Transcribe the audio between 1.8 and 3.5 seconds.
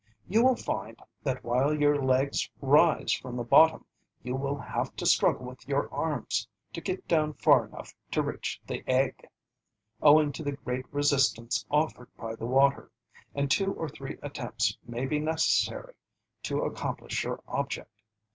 legs rise from the